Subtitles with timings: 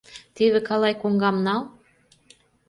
[0.35, 1.61] Теве калай коҥгам нал...